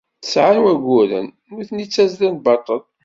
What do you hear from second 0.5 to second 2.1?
n wayyuren nutni d